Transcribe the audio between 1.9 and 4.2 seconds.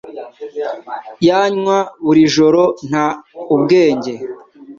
buri joro nta ubwenge